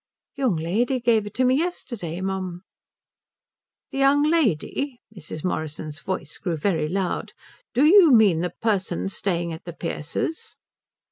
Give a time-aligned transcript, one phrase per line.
[0.35, 2.63] "The young lady give it me yesterday, mum."
[3.91, 5.43] "The young lady?" Mrs.
[5.43, 7.33] Morrison's voice grew very loud.
[7.75, 10.57] "Do you mean the person staying at the Pearces'?"